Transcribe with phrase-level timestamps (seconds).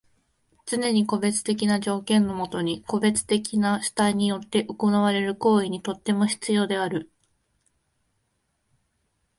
[0.65, 7.11] つねに個別的な条件のもとに個別的な主体によって行われる行為にとっても必要である。